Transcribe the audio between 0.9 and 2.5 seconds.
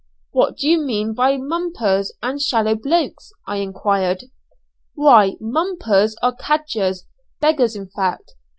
by mumpers and